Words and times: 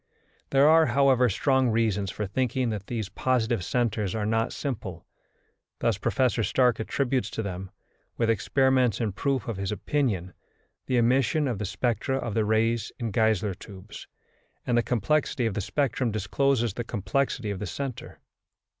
There 0.49 0.67
are, 0.67 0.87
however, 0.87 1.29
strong 1.29 1.69
reasons 1.69 2.09
for 2.09 2.25
thinking 2.25 2.71
that 2.71 2.87
these 2.87 3.07
positive 3.09 3.63
centres 3.63 4.15
are 4.15 4.25
not 4.25 4.51
simple. 4.51 5.05
Thus 5.77 5.99
Professor 5.99 6.43
Stark 6.43 6.79
attributes 6.79 7.29
to 7.29 7.43
them, 7.43 7.69
with 8.17 8.27
experiments 8.27 8.99
in 8.99 9.11
proof 9.11 9.47
of 9.47 9.57
his 9.57 9.71
opinion, 9.71 10.33
the 10.87 10.97
emission 10.97 11.47
of 11.47 11.59
the 11.59 11.65
spectra 11.65 12.17
of 12.17 12.33
the 12.33 12.45
rays 12.45 12.91
in 12.97 13.11
Geissler 13.11 13.53
tubes, 13.53 14.07
and 14.65 14.75
the 14.75 14.81
complexity 14.81 15.45
of 15.45 15.53
the 15.53 15.61
spectrum 15.61 16.09
discloses 16.09 16.73
the 16.73 16.83
complexity 16.83 17.51
of 17.51 17.59
the 17.59 17.67
centre. 17.67 18.19